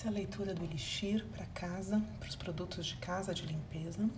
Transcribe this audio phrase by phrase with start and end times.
[0.00, 4.08] Essa é a leitura do Elixir para casa, para os produtos de casa de limpeza.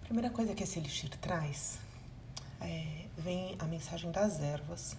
[0.00, 1.80] A primeira coisa que esse Elixir traz
[2.60, 4.96] é, vem a mensagem das ervas.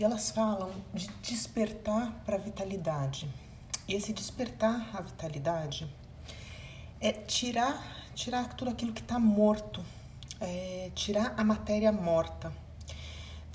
[0.00, 3.32] E elas falam de despertar para a vitalidade.
[3.86, 5.88] E esse despertar a vitalidade
[7.00, 9.84] é tirar, tirar tudo aquilo que está morto,
[10.40, 12.65] é tirar a matéria morta.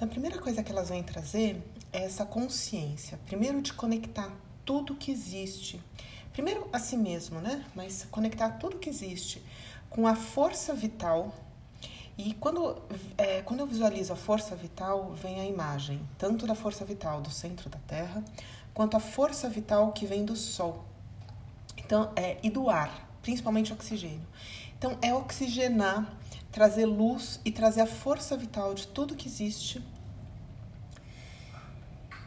[0.01, 1.61] Então, a primeira coisa que elas vêm trazer
[1.93, 3.19] é essa consciência.
[3.27, 4.31] Primeiro, de conectar
[4.65, 5.79] tudo que existe.
[6.33, 7.63] Primeiro a si mesmo, né?
[7.75, 9.43] Mas conectar tudo que existe
[9.91, 11.31] com a força vital.
[12.17, 12.81] E quando,
[13.15, 17.29] é, quando eu visualizo a força vital, vem a imagem tanto da força vital do
[17.29, 18.23] centro da Terra,
[18.73, 20.83] quanto a força vital que vem do Sol.
[21.77, 24.27] Então, é, e do ar, principalmente oxigênio.
[24.75, 26.11] Então, é oxigenar
[26.51, 29.83] trazer luz e trazer a força vital de tudo que existe.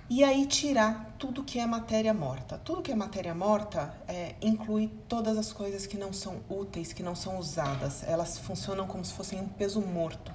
[0.09, 2.59] E aí tirar tudo que é matéria morta.
[2.59, 7.03] Tudo que é matéria morta é, inclui todas as coisas que não são úteis, que
[7.03, 8.03] não são usadas.
[8.07, 10.33] Elas funcionam como se fossem um peso morto.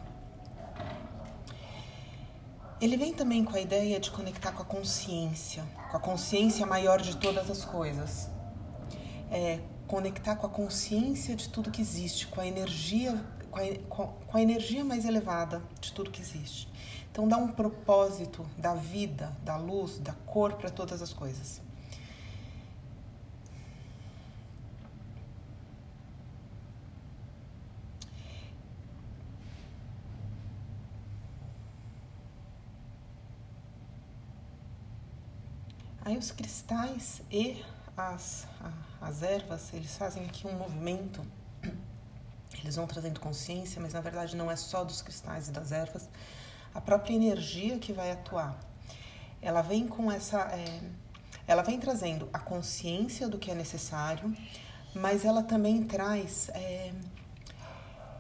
[2.82, 7.02] Ele vem também com a ideia de conectar com a consciência, com a consciência maior
[7.02, 8.30] de todas as coisas.
[9.30, 14.38] É, conectar com a consciência de tudo que existe, com a energia com a, com
[14.38, 16.68] a energia mais elevada de tudo que existe.
[17.12, 21.62] Então, dá um propósito da vida, da luz, da cor para todas as coisas.
[36.10, 37.64] Aí os cristais e
[37.96, 38.48] as,
[39.00, 41.22] as ervas, eles fazem aqui um movimento
[42.62, 46.08] eles vão trazendo consciência, mas na verdade não é só dos cristais e das ervas,
[46.74, 48.60] a própria energia que vai atuar.
[49.42, 50.40] Ela vem com essa.
[50.52, 50.82] É,
[51.48, 54.36] ela vem trazendo a consciência do que é necessário,
[54.94, 56.50] mas ela também traz.
[56.50, 56.92] É,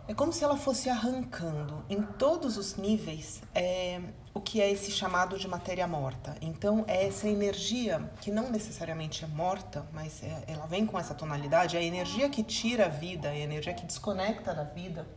[0.09, 4.01] é como se ela fosse arrancando em todos os níveis é,
[4.33, 6.35] o que é esse chamado de matéria morta.
[6.41, 11.13] Então, é essa energia que não necessariamente é morta, mas é, ela vem com essa
[11.13, 15.07] tonalidade, é a energia que tira a vida, é a energia que desconecta da vida.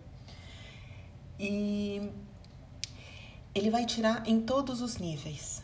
[1.40, 2.12] E
[3.54, 5.61] ele vai tirar em todos os níveis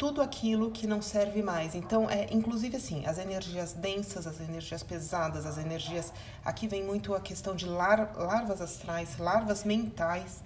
[0.00, 1.74] tudo aquilo que não serve mais.
[1.74, 6.10] Então, é inclusive assim, as energias densas, as energias pesadas, as energias.
[6.42, 10.42] Aqui vem muito a questão de lar, larvas astrais, larvas mentais,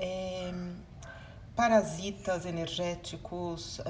[0.00, 0.52] é,
[1.54, 3.80] parasitas energéticos,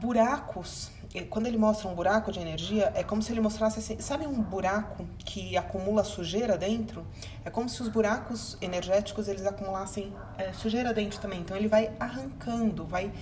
[0.00, 0.90] buracos.
[1.30, 4.42] Quando ele mostra um buraco de energia, é como se ele mostrasse assim, sabe um
[4.42, 7.06] buraco que acumula sujeira dentro?
[7.44, 11.40] É como se os buracos energéticos eles acumulassem é, sujeira dentro também.
[11.40, 13.12] Então ele vai arrancando, vai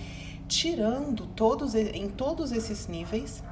[0.47, 3.43] tirando todos em todos esses níveis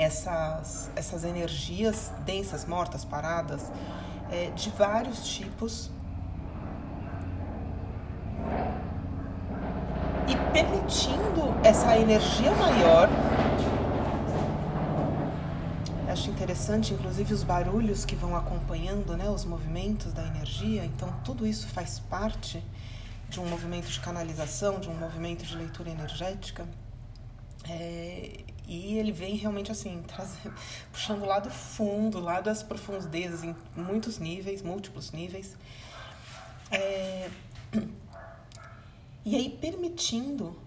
[0.00, 3.70] essas, essas energias densas, mortas, paradas,
[4.30, 5.90] é, de vários tipos.
[10.26, 13.08] E permitindo essa energia maior.
[16.08, 20.84] Acho interessante, inclusive, os barulhos que vão acompanhando né, os movimentos da energia.
[20.84, 22.62] Então, tudo isso faz parte
[23.30, 26.68] de um movimento de canalização, de um movimento de leitura energética.
[27.68, 30.02] É, e ele vem realmente assim,
[30.92, 35.56] puxando lá do fundo, lá das profundezas, em muitos níveis, múltiplos níveis.
[36.72, 37.30] É,
[39.24, 40.58] e aí permitindo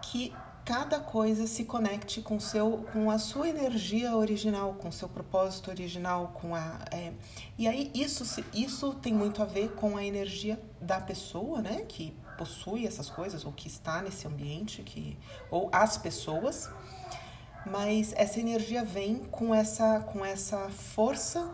[0.00, 0.32] que
[0.70, 6.30] cada coisa se conecte com, seu, com a sua energia original, com seu propósito original,
[6.32, 7.12] com a é,
[7.58, 12.16] e aí isso isso tem muito a ver com a energia da pessoa, né, que
[12.38, 15.18] possui essas coisas ou que está nesse ambiente, que
[15.50, 16.70] ou as pessoas,
[17.66, 21.50] mas essa energia vem com essa com essa força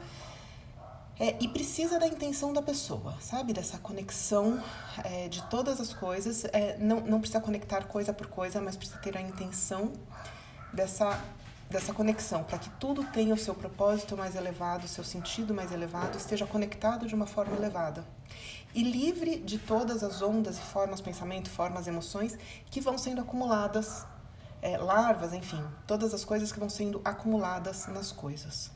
[1.19, 3.53] é, e precisa da intenção da pessoa, sabe?
[3.53, 4.63] Dessa conexão
[5.03, 6.45] é, de todas as coisas.
[6.47, 9.93] É, não, não precisa conectar coisa por coisa, mas precisa ter a intenção
[10.75, 11.19] dessa,
[11.71, 15.73] dessa conexão, para que tudo tenha o seu propósito mais elevado, o seu sentido mais
[15.73, 18.05] elevado, esteja conectado de uma forma elevada.
[18.75, 22.37] E livre de todas as ondas e formas, pensamento, formas, emoções
[22.71, 24.05] que vão sendo acumuladas,
[24.61, 28.76] é, larvas, enfim, todas as coisas que vão sendo acumuladas nas coisas.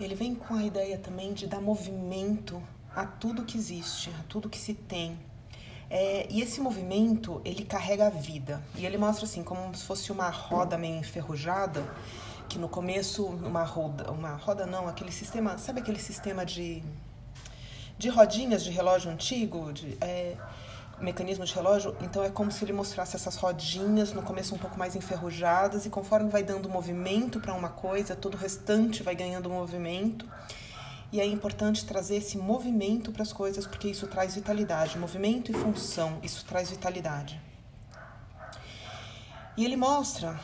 [0.00, 2.62] Ele vem com a ideia também de dar movimento
[2.94, 5.18] a tudo que existe, a tudo que se tem.
[5.90, 8.62] É, e esse movimento, ele carrega a vida.
[8.76, 11.82] E ele mostra assim, como se fosse uma roda meio enferrujada,
[12.48, 16.82] que no começo, uma roda, uma roda não, aquele sistema, sabe aquele sistema de,
[17.98, 20.36] de rodinhas de relógio antigo, de é,
[21.00, 21.96] mecanismo de relógio?
[22.00, 25.90] Então é como se ele mostrasse essas rodinhas, no começo um pouco mais enferrujadas, e
[25.90, 30.26] conforme vai dando movimento para uma coisa, todo o restante vai ganhando movimento.
[31.10, 34.98] E é importante trazer esse movimento para as coisas, porque isso traz vitalidade.
[34.98, 37.40] Movimento e função, isso traz vitalidade.
[39.56, 40.38] E ele mostra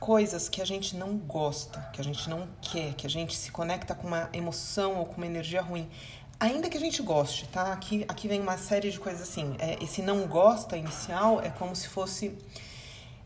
[0.00, 3.52] coisas que a gente não gosta, que a gente não quer, que a gente se
[3.52, 5.88] conecta com uma emoção ou com uma energia ruim.
[6.40, 7.70] Ainda que a gente goste, tá?
[7.70, 9.54] Aqui, aqui vem uma série de coisas assim.
[9.58, 12.34] É, esse não gosta inicial é como se fosse.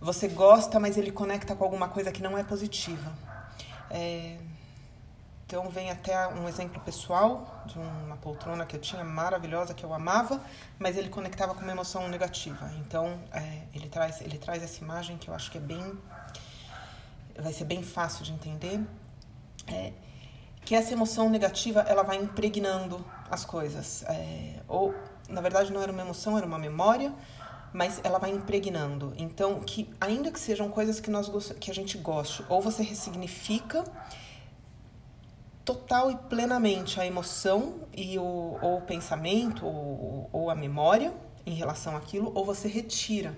[0.00, 3.12] Você gosta, mas ele conecta com alguma coisa que não é positiva.
[3.88, 4.36] É,
[5.46, 9.94] então vem até um exemplo pessoal de uma poltrona que eu tinha maravilhosa que eu
[9.94, 10.42] amava,
[10.80, 12.68] mas ele conectava com uma emoção negativa.
[12.80, 15.96] Então é, ele traz ele traz essa imagem que eu acho que é bem
[17.38, 18.80] vai ser bem fácil de entender,
[19.68, 19.92] é,
[20.64, 24.02] que essa emoção negativa ela vai impregnando as coisas.
[24.08, 24.94] É, ou
[25.28, 27.12] na verdade não era uma emoção, era uma memória,
[27.72, 29.12] mas ela vai impregnando.
[29.16, 33.84] Então que ainda que sejam coisas que nós que a gente goste, ou você ressignifica
[35.64, 41.12] total e plenamente a emoção e o, ou o pensamento ou, ou a memória
[41.46, 43.36] em relação àquilo, ou você retira.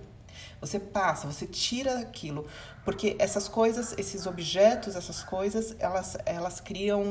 [0.61, 2.47] Você passa, você tira aquilo,
[2.85, 7.05] porque essas coisas, esses objetos, essas coisas, elas, elas criam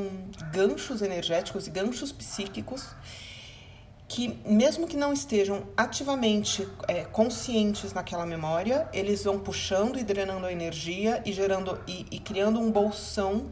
[0.51, 2.87] ganchos energéticos e ganchos psíquicos
[4.07, 10.45] que, mesmo que não estejam ativamente é, conscientes naquela memória, eles vão puxando e drenando
[10.45, 13.49] a energia e gerando e, e criando um bolsão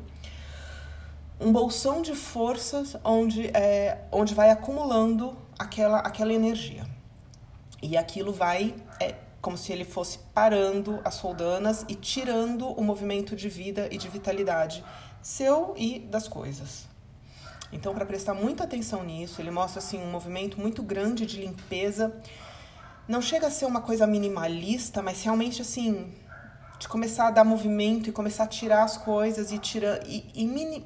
[1.39, 6.85] um bolsão de forças onde, é, onde vai acumulando aquela, aquela energia.
[7.81, 13.35] E aquilo vai, é, como se ele fosse parando as soldanas e tirando o movimento
[13.35, 14.81] de vida e de vitalidade
[15.21, 16.87] seu e das coisas.
[17.69, 22.15] Então, para prestar muita atenção nisso, ele mostra assim um movimento muito grande de limpeza.
[23.05, 26.13] Não chega a ser uma coisa minimalista, mas realmente assim
[26.79, 30.45] de começar a dar movimento e começar a tirar as coisas e tirar e, e
[30.45, 30.85] mini,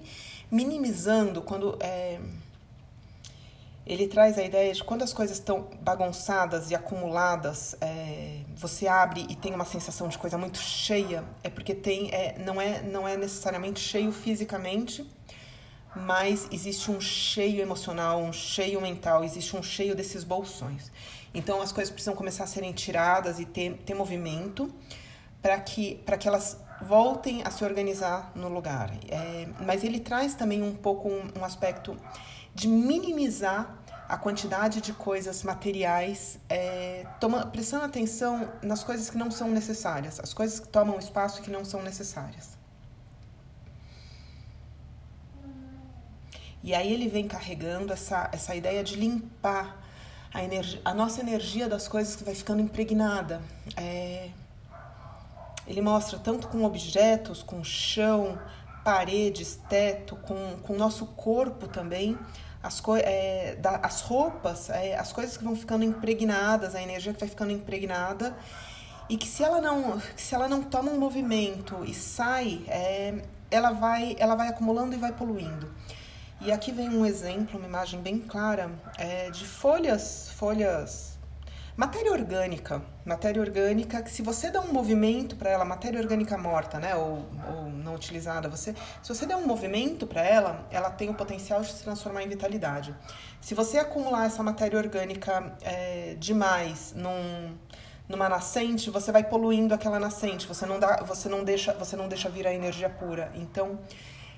[0.50, 2.20] minimizando quando é,
[3.88, 9.26] ele traz a ideia de quando as coisas estão bagunçadas e acumuladas, é, você abre
[9.30, 13.08] e tem uma sensação de coisa muito cheia, é porque tem é, não é não
[13.08, 15.10] é necessariamente cheio fisicamente,
[15.96, 20.92] mas existe um cheio emocional, um cheio mental, existe um cheio desses bolsões.
[21.34, 24.74] Então as coisas precisam começar a serem tiradas e ter, ter movimento
[25.42, 28.92] para que que elas voltem a se organizar no lugar.
[29.08, 31.98] É, mas ele traz também um pouco um, um, aspecto
[32.54, 33.77] de minimizar
[34.08, 40.20] a quantidade de coisas materiais, é, toma, prestando atenção nas coisas que não são necessárias,
[40.20, 42.58] as coisas que tomam espaço que não são necessárias.
[46.64, 49.78] E aí ele vem carregando essa, essa ideia de limpar
[50.34, 53.42] a, energia, a nossa energia das coisas que vai ficando impregnada.
[53.76, 54.30] É,
[55.66, 58.40] ele mostra tanto com objetos, com chão,
[58.86, 62.18] paredes, teto, com o nosso corpo também,
[62.62, 67.20] as, é, da, as roupas, é, as coisas que vão ficando impregnadas, a energia que
[67.20, 68.36] vai ficando impregnada
[69.10, 73.72] e que se ela não, se ela não toma um movimento e sai, é, ela
[73.72, 75.72] vai, ela vai acumulando e vai poluindo.
[76.42, 81.17] E aqui vem um exemplo, uma imagem bem clara é, de folhas, folhas
[81.78, 86.80] Matéria orgânica, matéria orgânica que se você dá um movimento para ela, matéria orgânica morta,
[86.80, 91.08] né, ou, ou não utilizada, você, se você der um movimento para ela, ela tem
[91.08, 92.96] o potencial de se transformar em vitalidade.
[93.40, 97.56] Se você acumular essa matéria orgânica é, demais num,
[98.10, 100.48] numa nascente, você vai poluindo aquela nascente.
[100.48, 103.32] Você não dá, você não deixa, você não deixa vir a energia pura.
[103.36, 103.78] Então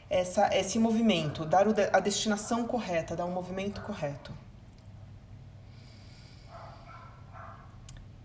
[0.09, 4.33] essa, esse movimento, dar a destinação correta, dar o um movimento correto.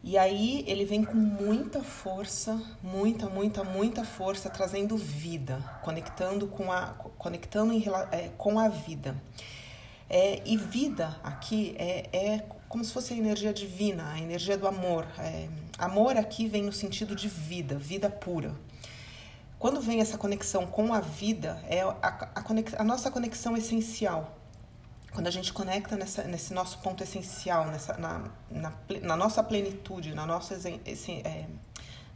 [0.06, 6.70] E aí ele vem com muita força, muita, muita, muita força, trazendo vida, conectando com
[6.70, 7.82] a, conectando em,
[8.12, 9.16] é, com a vida.
[10.10, 14.68] É, e vida aqui é, é como se fosse a energia divina, a energia do
[14.68, 15.06] amor.
[15.18, 18.54] É, amor aqui vem no sentido de vida, vida pura.
[19.58, 22.44] Quando vem essa conexão com a vida, é a, a,
[22.76, 24.43] a nossa conexão essencial
[25.14, 30.12] quando a gente conecta nessa, nesse nosso ponto essencial, nessa, na, na, na nossa plenitude,
[30.12, 31.46] na nossa, esse, é,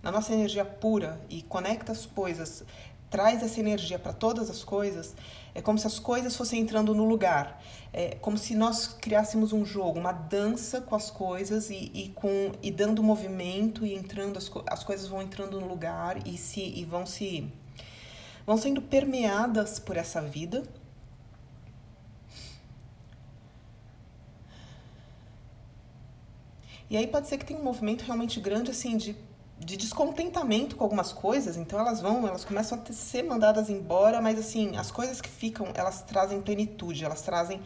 [0.02, 2.64] na nossa energia pura e conecta as coisas
[3.10, 5.14] traz essa energia para todas as coisas,
[5.54, 7.62] é como se as coisas fossem entrando no lugar.
[7.92, 12.52] É como se nós criássemos um jogo, uma dança com as coisas e, e com,
[12.62, 16.84] e dando movimento e entrando, as, as coisas vão entrando no lugar e, se, e
[16.84, 17.50] vão se
[18.46, 20.62] vão sendo permeadas por essa vida.
[26.90, 29.16] E aí pode ser que tenha um movimento realmente grande assim de
[29.58, 34.38] de descontentamento com algumas coisas, então elas vão, elas começam a ser mandadas embora, mas
[34.38, 37.60] assim, as coisas que ficam, elas trazem plenitude, elas trazem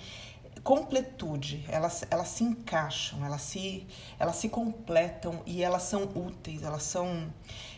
[0.62, 3.86] completude, elas, elas se encaixam, elas se,
[4.18, 7.32] elas se completam e elas são úteis, elas são.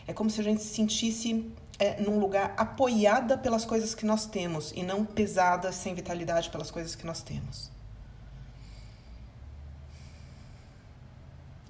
[0.07, 4.25] É como se a gente se sentisse é, num lugar apoiada pelas coisas que nós
[4.25, 7.74] temos e não pesada, sem vitalidade pelas coisas que nós temos.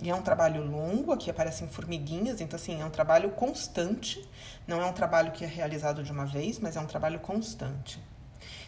[0.01, 4.27] E é um trabalho longo, aqui aparecem formiguinhas, então assim, é um trabalho constante,
[4.67, 7.99] não é um trabalho que é realizado de uma vez, mas é um trabalho constante.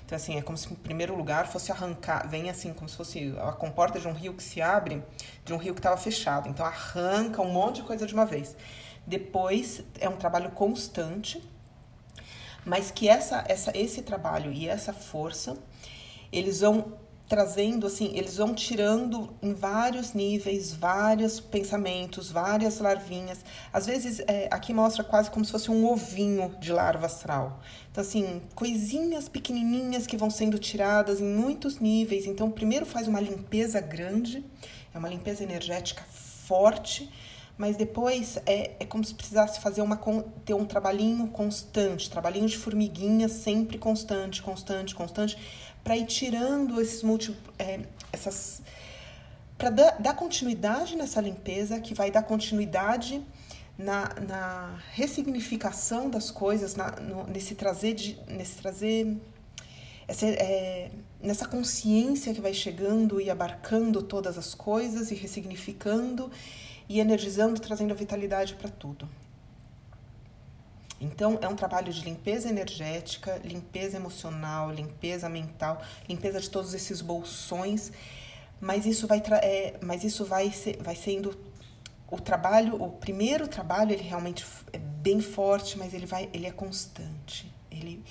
[0.05, 3.35] Então assim, é como se em primeiro lugar fosse arrancar, vem assim, como se fosse
[3.39, 5.03] a comporta de um rio que se abre,
[5.43, 6.47] de um rio que estava fechado.
[6.47, 8.55] Então arranca um monte de coisa de uma vez.
[9.05, 11.43] Depois é um trabalho constante,
[12.65, 15.57] mas que essa, essa, esse trabalho e essa força,
[16.31, 23.39] eles vão trazendo assim, eles vão tirando em vários níveis, vários pensamentos, várias larvinhas.
[23.71, 27.59] Às vezes, é, aqui mostra quase como se fosse um ovinho de larva astral.
[27.91, 32.25] Então, assim, coisinhas pequenininhas que vão sendo tiradas em muitos níveis.
[32.25, 34.45] Então, primeiro faz uma limpeza grande,
[34.93, 37.11] é uma limpeza energética forte,
[37.57, 39.99] mas depois é, é como se precisasse fazer uma
[40.45, 45.37] ter um trabalhinho constante, trabalhinho de formiguinha sempre constante, constante, constante
[45.83, 47.79] para ir tirando esses múltiplos, é,
[48.11, 48.61] essas,
[49.57, 53.25] para dar, dar, continuidade nessa limpeza, que vai dar continuidade
[53.77, 59.15] na, na ressignificação das coisas, na, no, nesse trazer, de, nesse trazer
[60.07, 66.29] essa, é, nessa consciência que vai chegando e abarcando todas as coisas e ressignificando
[66.89, 69.07] e energizando, trazendo a vitalidade para tudo.
[70.99, 77.01] Então, é um trabalho de limpeza energética, limpeza emocional, limpeza mental, limpeza de todos esses
[77.01, 77.91] bolsões,
[78.59, 81.37] mas isso vai, é, mas isso vai, ser, vai sendo
[82.09, 86.51] o trabalho, o primeiro trabalho, ele realmente é bem forte, mas ele vai, ele é
[86.51, 87.51] constante.
[87.69, 88.03] Ele,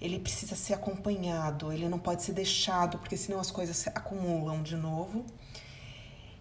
[0.00, 4.62] ele precisa ser acompanhado, ele não pode ser deixado, porque senão as coisas se acumulam
[4.62, 5.24] de novo.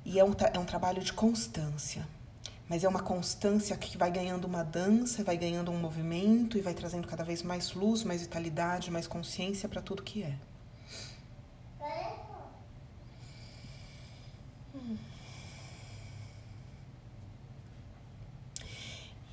[0.04, 2.06] E é um, é um trabalho de constância
[2.72, 6.74] mas é uma constância que vai ganhando uma dança, vai ganhando um movimento e vai
[6.74, 10.38] trazendo cada vez mais luz, mais vitalidade, mais consciência para tudo que é.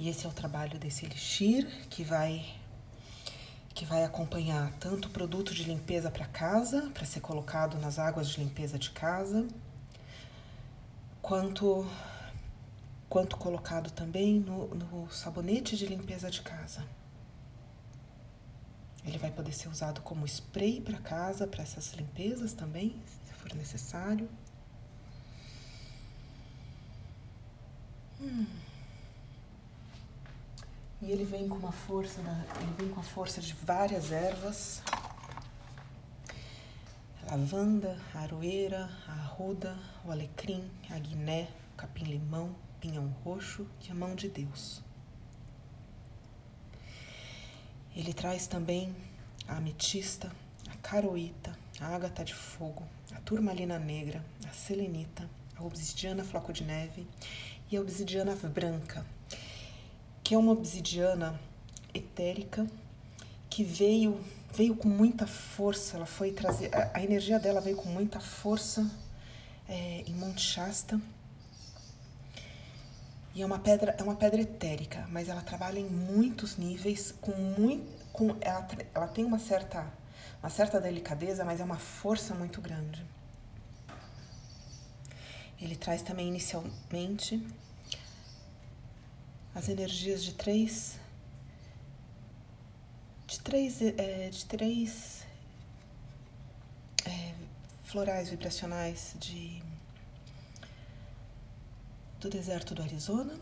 [0.01, 2.45] E esse é o trabalho desse elixir que vai
[3.73, 8.29] que vai acompanhar tanto o produto de limpeza para casa, para ser colocado nas águas
[8.29, 9.47] de limpeza de casa,
[11.29, 11.87] quanto
[13.07, 16.87] quanto colocado também no, no sabonete de limpeza de casa.
[19.05, 23.55] Ele vai poder ser usado como spray para casa, para essas limpezas também, se for
[23.55, 24.29] necessário.
[28.21, 28.47] Hum.
[31.01, 34.83] E ele vem com uma força, da, ele vem com a força de várias ervas.
[37.31, 44.83] Lavanda, aroeira, arruda, o alecrim, a guiné, capim-limão, pinhão roxo e a mão de Deus.
[47.95, 48.97] Ele traz também
[49.47, 50.33] a ametista,
[50.71, 52.83] a caroíta, a ágata de fogo,
[53.15, 57.07] a turmalina negra, a selenita, a obsidiana floco de neve
[57.71, 59.05] e a obsidiana branca,
[60.25, 61.39] que é uma obsidiana
[61.93, 62.67] etérica
[63.51, 64.19] que veio
[64.59, 68.91] veio com muita força, ela foi trazer a, a energia dela veio com muita força
[69.69, 71.01] é, em Monte Shasta
[73.37, 77.31] e é uma pedra, é uma pedra etérica, mas ela trabalha em muitos níveis, com
[77.31, 79.87] muito, com ela, ela tem uma certa,
[80.43, 83.07] uma certa delicadeza, mas é uma força muito grande.
[85.63, 87.41] Ele traz também inicialmente
[89.55, 90.99] as energias de três
[93.39, 95.25] de três, é, de três
[97.07, 97.35] é,
[97.85, 99.63] florais vibracionais de
[102.21, 103.39] do deserto do Arizona.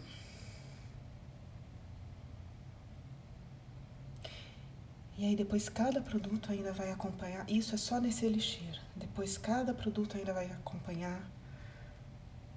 [5.17, 8.79] E aí depois cada produto ainda vai acompanhar, isso é só nesse elixir.
[8.95, 11.27] Depois cada produto ainda vai acompanhar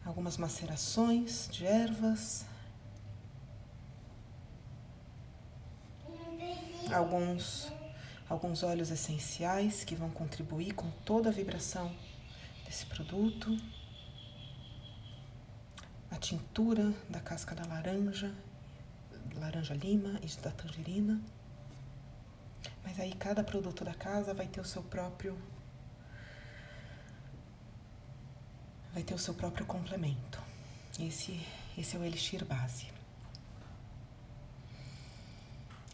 [0.04, 2.46] algumas macerações de ervas.
[6.94, 7.72] Alguns
[8.30, 11.92] alguns óleos essenciais que vão contribuir com toda a vibração
[12.66, 13.58] desse produto.
[16.12, 18.32] A tintura da casca da laranja,
[19.36, 21.20] laranja lima e da tangerina.
[22.84, 25.38] Mas aí cada produto da casa vai ter o seu próprio
[28.94, 30.40] vai ter o seu próprio complemento.
[31.00, 31.40] Esse
[31.78, 32.99] esse é o elixir base.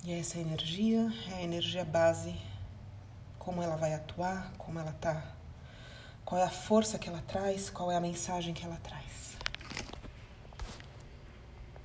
[0.08, 2.36] E essa energia é a energia base,
[3.40, 5.24] como ela vai atuar, como ela tá,
[6.24, 9.25] qual é a força que ela traz, qual é a mensagem que ela traz.